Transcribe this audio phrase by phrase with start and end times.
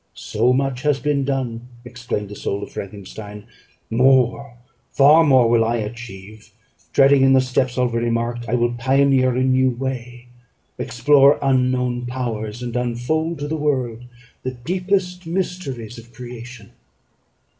[0.15, 3.45] So much has been done, exclaimed the soul of Frankenstein,
[3.91, 4.57] more,
[4.91, 6.51] far more, will I achieve:
[6.91, 10.29] treading in the steps already marked, I will pioneer a new way,
[10.79, 14.05] explore unknown powers, and unfold to the world
[14.41, 16.71] the deepest mysteries of creation.